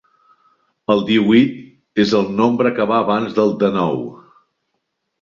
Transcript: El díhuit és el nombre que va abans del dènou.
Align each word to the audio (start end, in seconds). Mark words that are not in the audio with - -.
El 0.93 1.03
díhuit 1.09 2.01
és 2.05 2.15
el 2.21 2.33
nombre 2.41 2.75
que 2.81 2.91
va 2.95 2.99
abans 3.05 3.39
del 3.39 3.57
dènou. 3.67 4.05